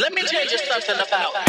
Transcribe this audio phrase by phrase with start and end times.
[0.00, 1.47] Let me tell you something about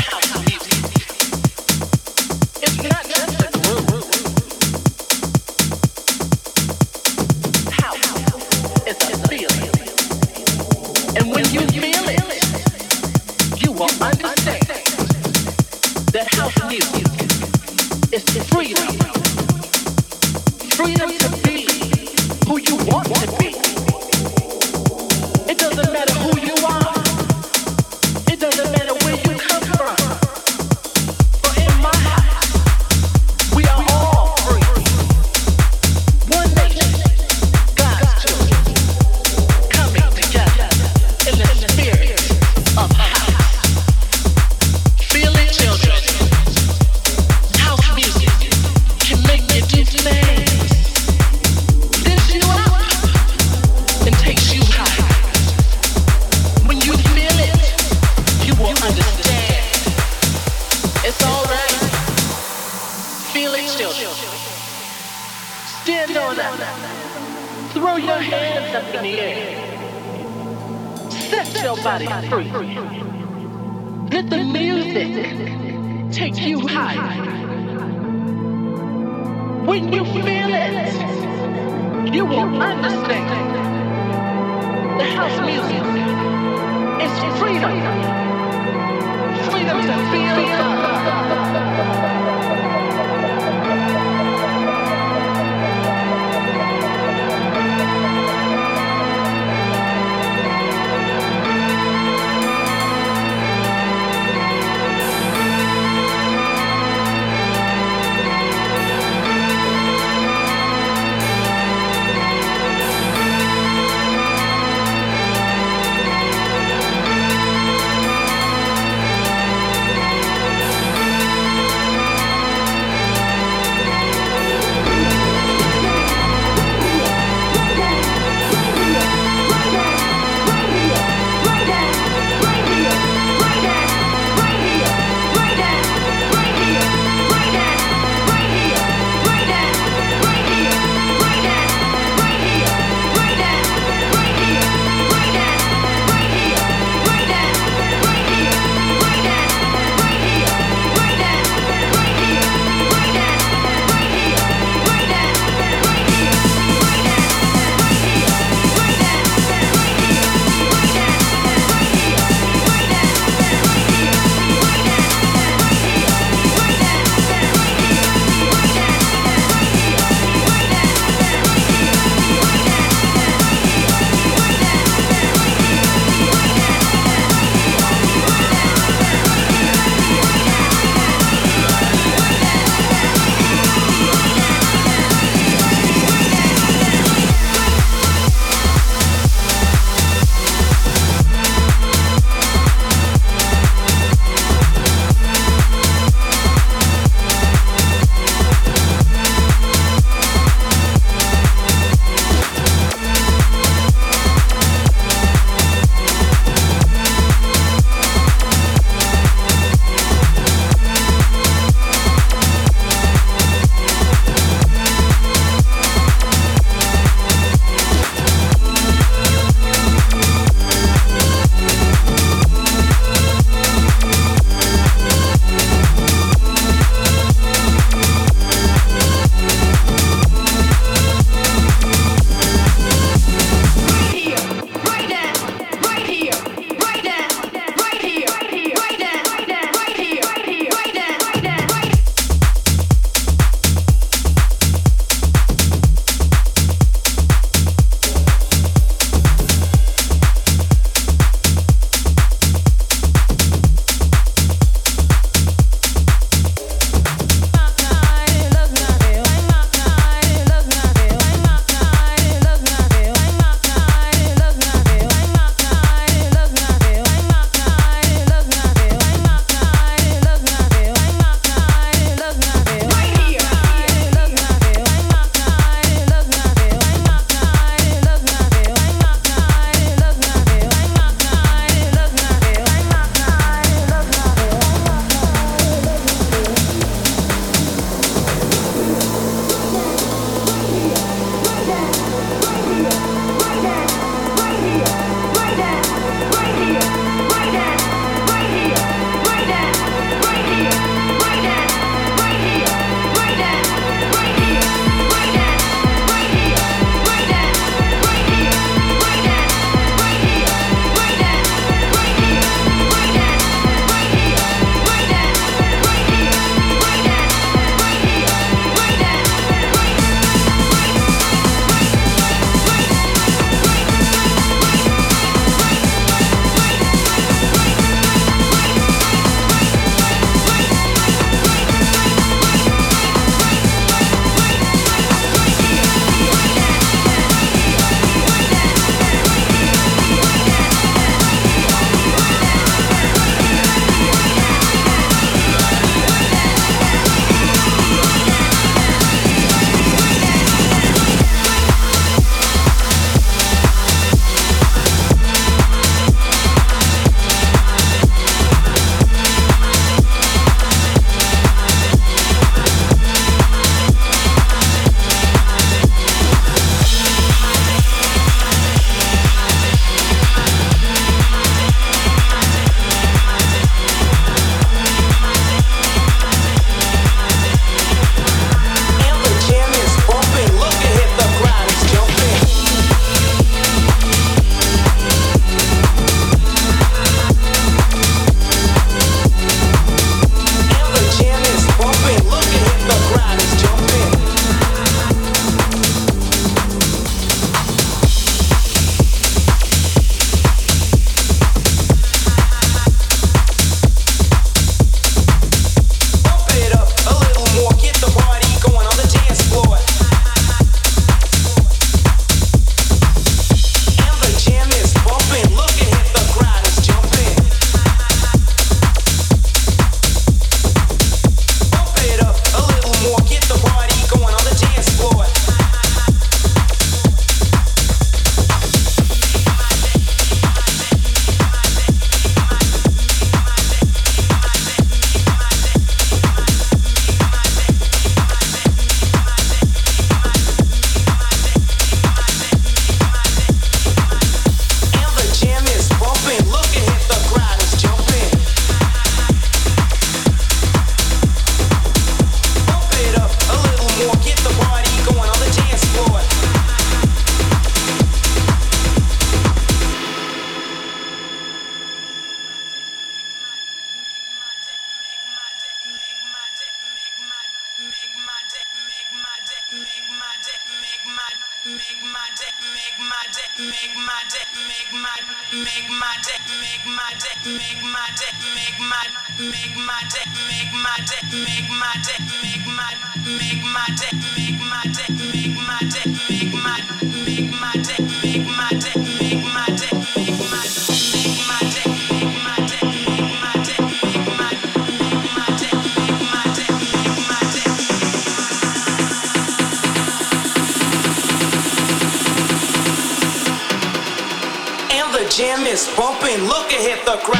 [507.10, 507.38] the crowd.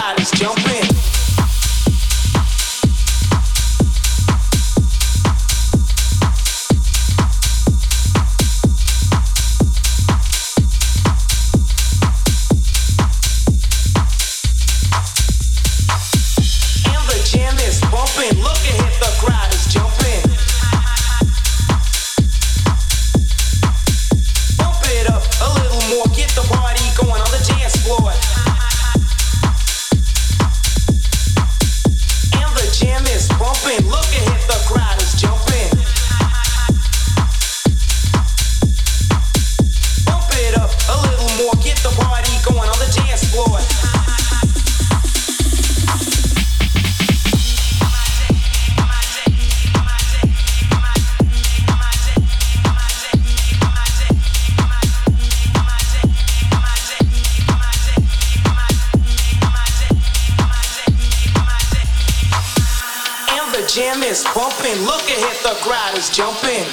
[64.10, 64.82] is bumping.
[64.86, 66.66] Look at it, the crowd is jumping.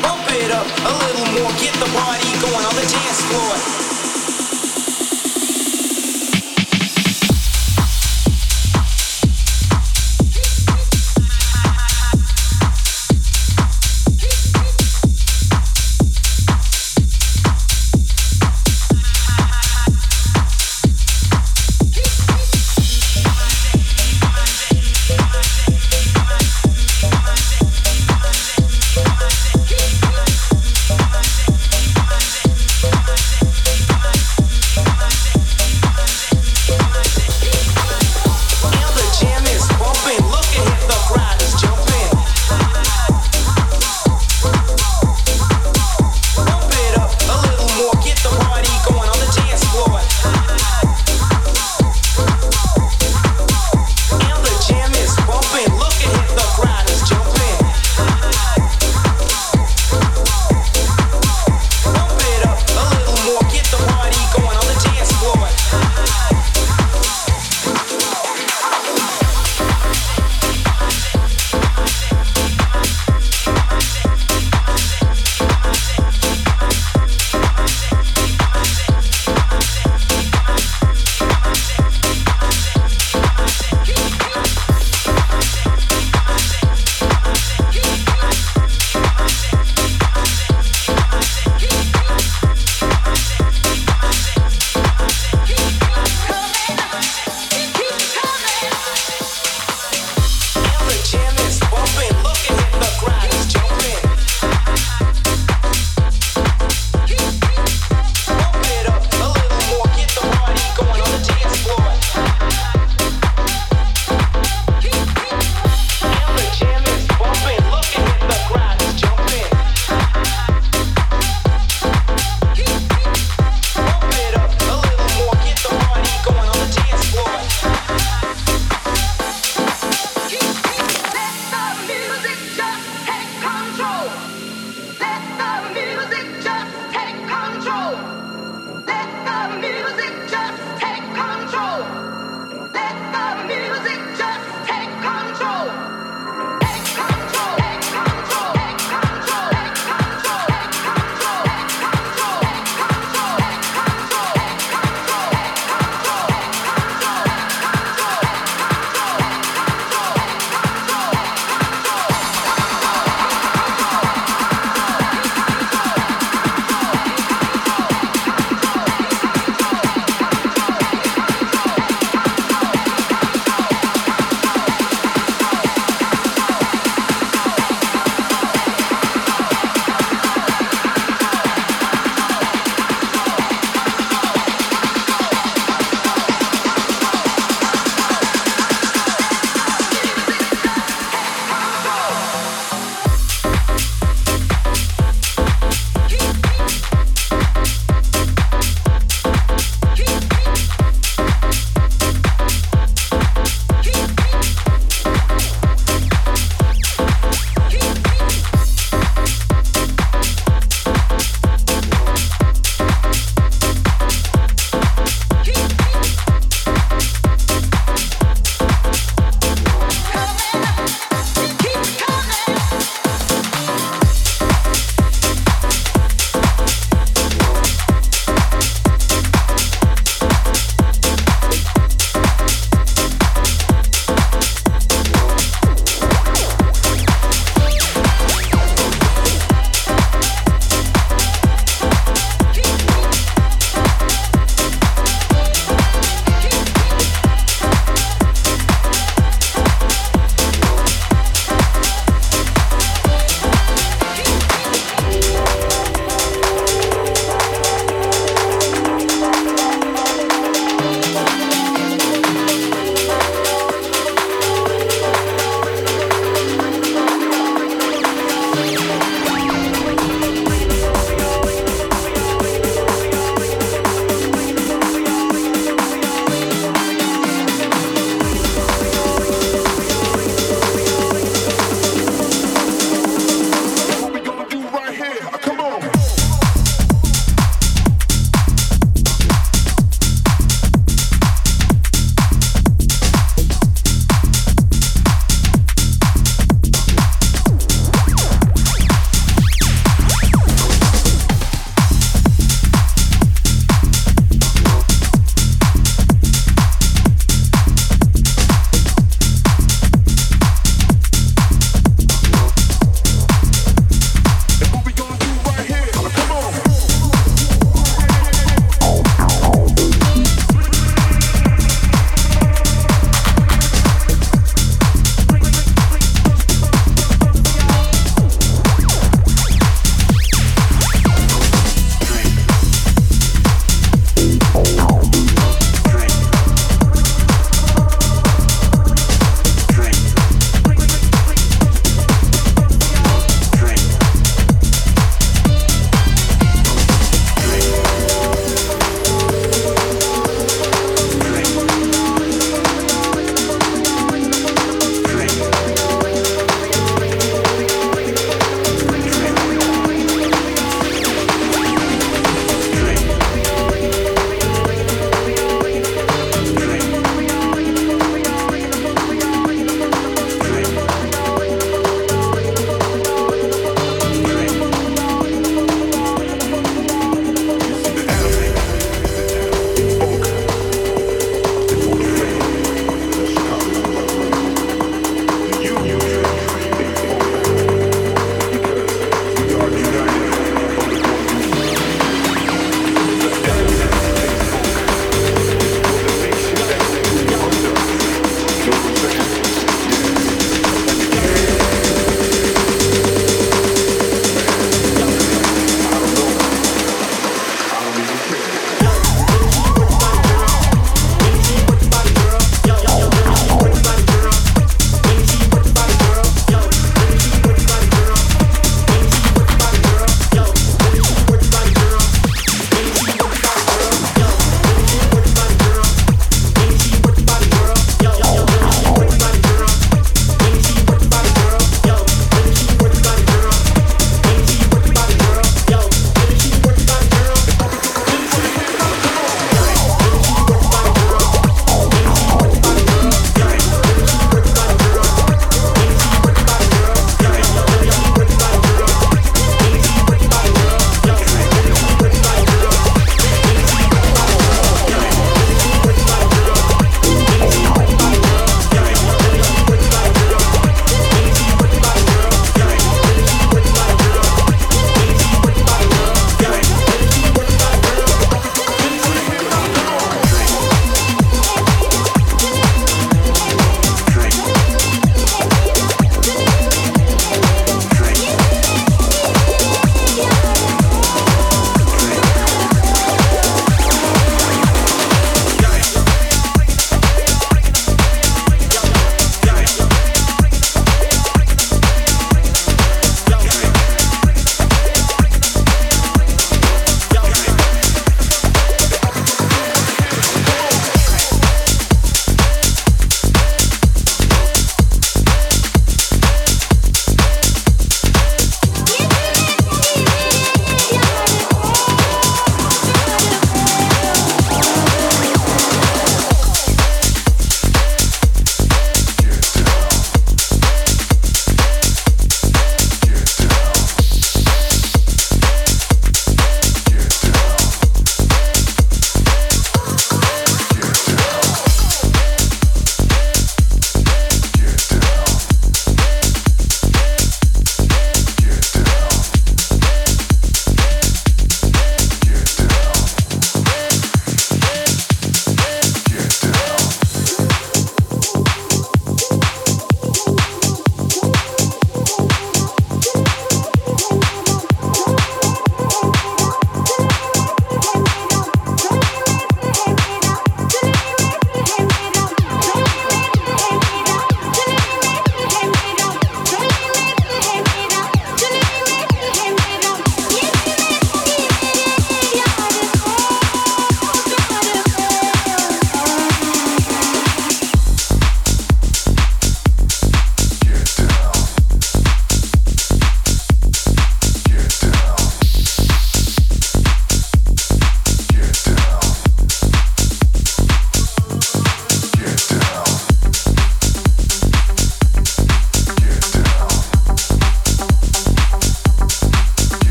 [0.00, 3.89] Bump it up a little more, get the party going on the dance floor.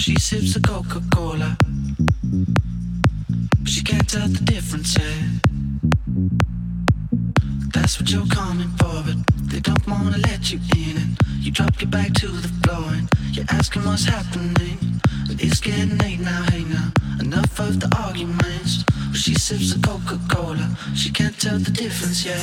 [0.00, 1.58] She sips a Coca Cola.
[3.66, 5.12] She can't tell the difference, yeah.
[7.74, 9.18] That's what you're coming for, but
[9.50, 10.96] they don't wanna let you in.
[10.96, 14.78] And you drop your bag to the floor, and you're asking what's happening.
[15.26, 16.90] But it's getting late now, hey now.
[17.20, 18.84] Enough of the arguments.
[19.04, 20.78] Well, she sips a Coca Cola.
[20.94, 22.42] She can't tell the difference, yeah.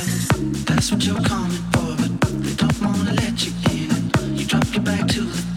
[0.64, 3.90] That's what you're coming for, but they don't wanna let you in.
[3.90, 5.47] And you drop your bag to the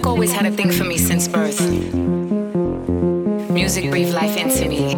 [0.00, 1.60] Music always had a thing for me since birth.
[3.50, 4.94] Music breathed life into me.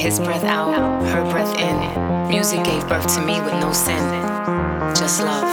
[0.00, 0.72] His breath out,
[1.08, 2.28] her breath in.
[2.28, 4.00] Music gave birth to me with no sin,
[4.94, 5.52] just love.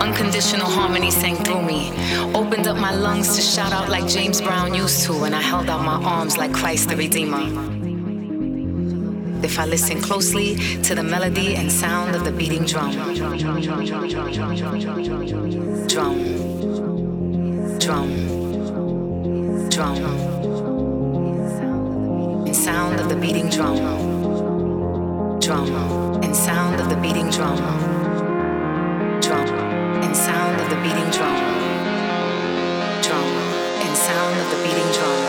[0.00, 1.90] Unconditional harmony sang through me.
[2.34, 5.68] Opened up my lungs to shout out like James Brown used to, and I held
[5.68, 7.75] out my arms like Christ the Redeemer
[9.46, 12.90] if I listen closely to the melody and sound of the beating drum.
[12.90, 13.14] Drum.
[17.78, 18.08] Drum.
[19.70, 19.96] Drum.
[22.46, 23.76] And sound of the beating drum.
[25.38, 25.68] Drum.
[26.24, 27.56] And sound of the beating drum.
[29.20, 29.48] Drum.
[30.04, 31.36] And sound of the beating drum.
[33.06, 33.28] Drum.
[33.86, 35.25] And sound of the beating drum.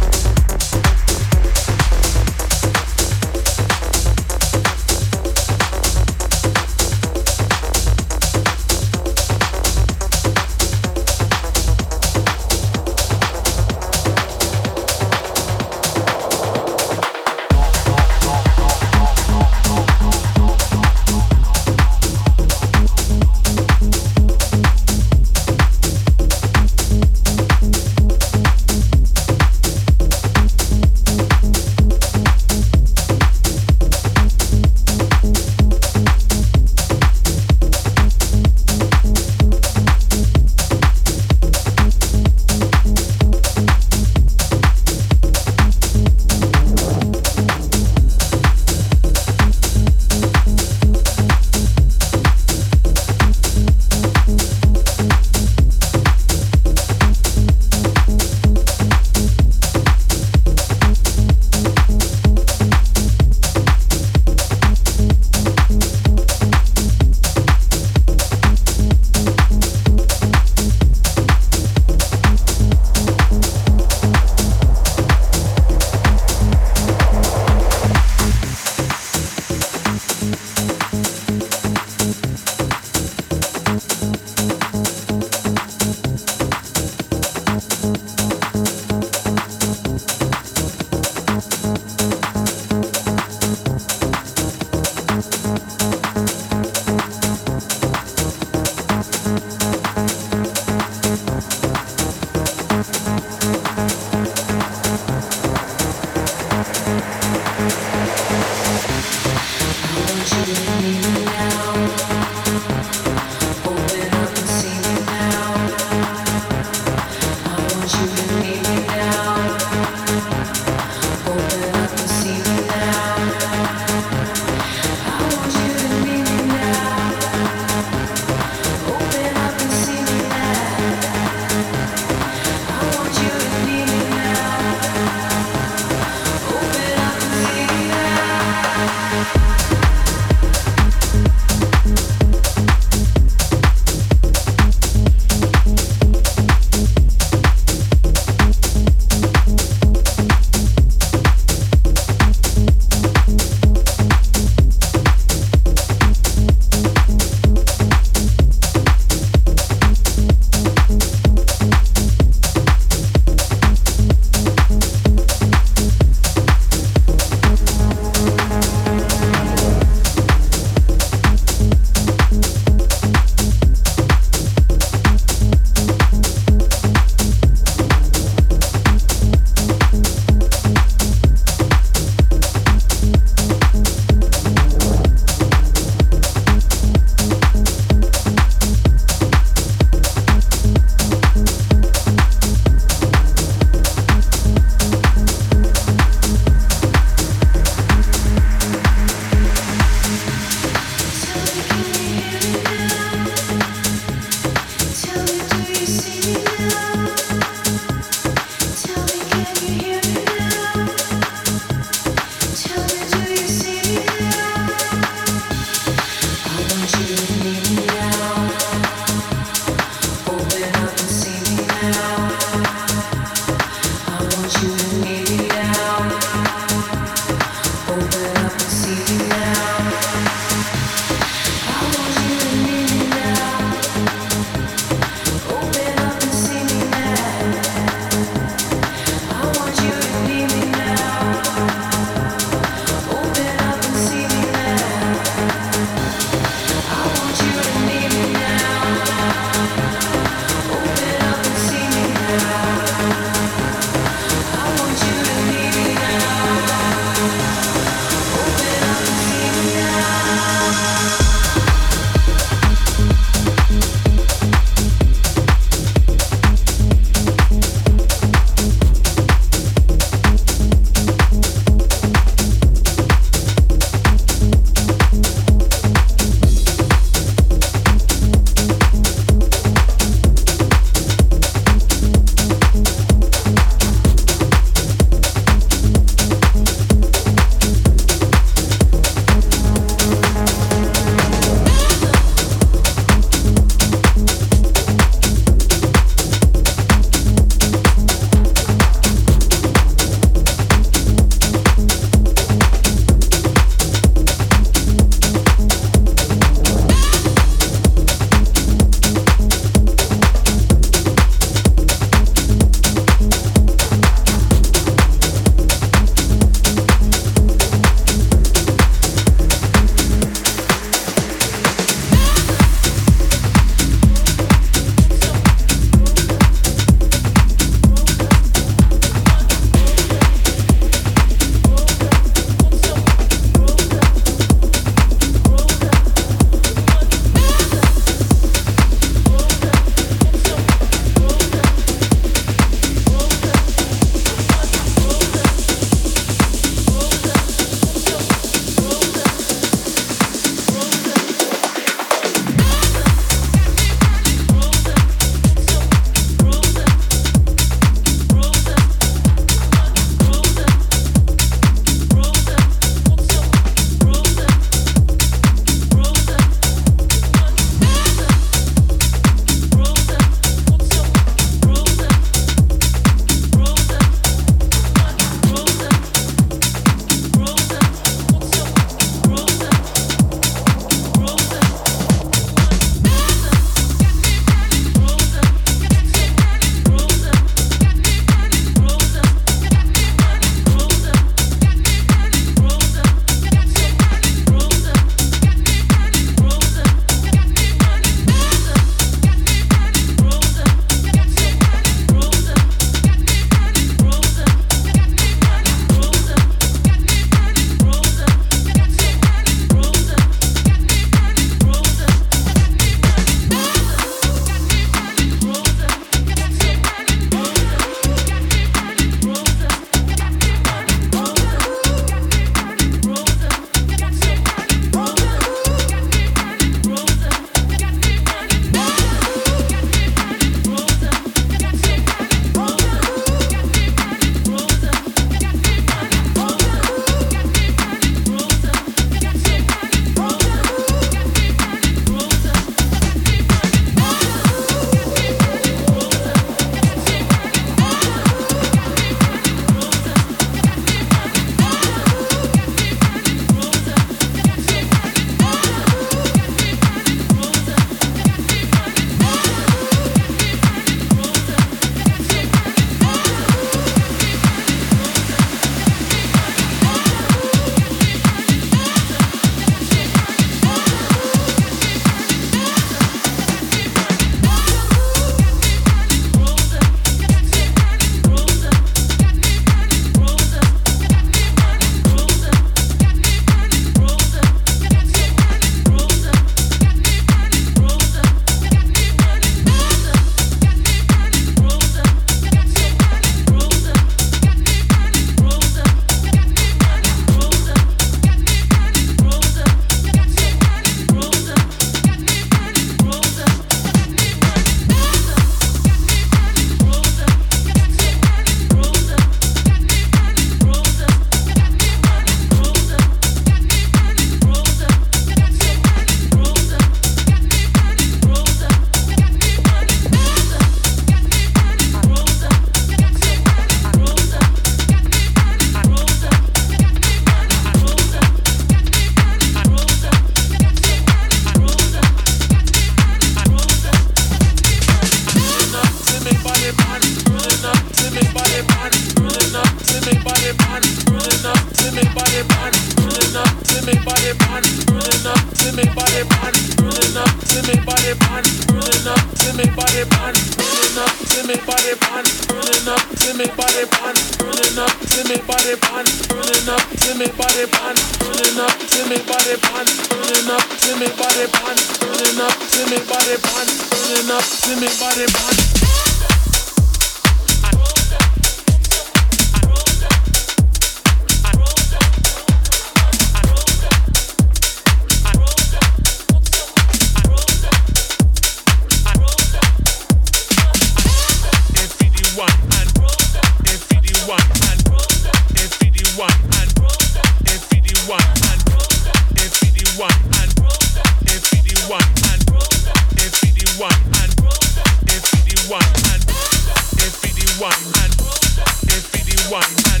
[599.50, 600.00] one man,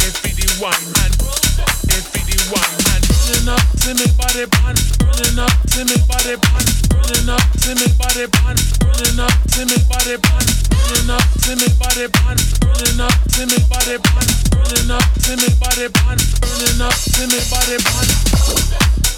[0.00, 1.12] if be one man,
[1.92, 3.00] if be one man.
[3.24, 8.24] Burning up to me body burning up to me body burning up to me body
[8.28, 13.96] burning up to me body burning up to me body burning up to me body
[14.00, 19.13] burning up to me body burning up to me body.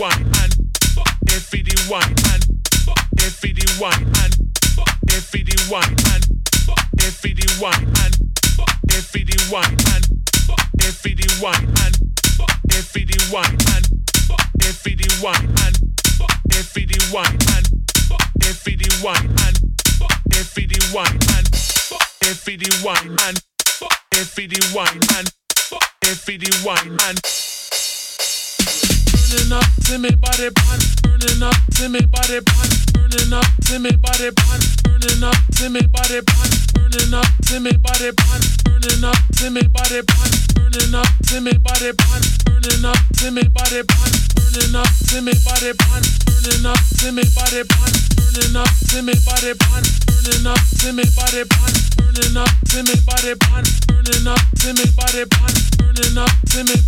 [0.00, 0.54] wine and
[1.28, 2.42] if it is wine and
[3.20, 4.32] if it is wine and
[5.12, 6.24] if it is wine and
[7.02, 8.16] if it is wine and
[8.88, 10.06] if it is wine and
[10.80, 11.96] if it is wine and
[12.72, 13.84] if it is wine and
[14.62, 15.76] if it is wine and
[16.48, 17.68] if it is wine and
[18.38, 19.58] if it is wine and
[20.32, 21.60] if it is wine and
[22.24, 23.42] if it is wine and
[24.14, 25.28] if it is wine and
[26.04, 27.49] if it is wine and
[29.30, 33.78] burning up to me body bond, burning up to me body bond, burning up to
[33.78, 38.42] me body bond, burning up to me body bond, burning up to me body bond,
[38.64, 43.30] burning up to me body bond, burning up to me body bond, burning up to
[43.30, 47.94] me body bond, burning up to me body bond, burning up to me body bond,
[48.18, 51.89] burning up to me body bond, burning up to me body bond.
[52.00, 56.80] burning up, timid body bond, burning up, timid body bond, burning up, timid.